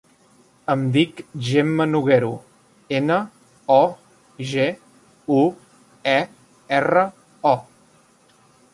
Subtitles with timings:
[0.73, 1.19] Em dic
[1.49, 2.31] Gemma Noguero:
[3.01, 3.19] ena,
[3.77, 3.79] o,
[4.55, 4.67] ge,
[5.39, 5.41] u,
[6.19, 6.19] e,
[6.83, 7.09] erra,
[7.55, 7.57] o.